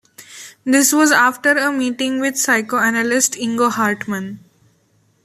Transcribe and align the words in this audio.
This 0.63 0.91
was 0.93 1.11
after 1.11 1.51
a 1.51 1.71
meeting 1.71 2.19
with 2.19 2.35
psychoanalyst 2.35 3.33
Ingo 3.35 3.69
Hartmann. 3.71 4.39